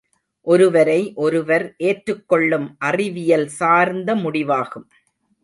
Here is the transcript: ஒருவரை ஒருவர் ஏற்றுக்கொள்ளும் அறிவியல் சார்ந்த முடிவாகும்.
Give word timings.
ஒருவரை 0.47 1.11
ஒருவர் 1.15 1.65
ஏற்றுக்கொள்ளும் 1.77 2.75
அறிவியல் 2.79 3.47
சார்ந்த 3.59 4.15
முடிவாகும். 4.15 4.87